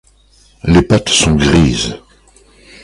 Les 0.63 0.81
pattes 0.81 1.09
sont 1.09 1.35
grises. 1.35 1.95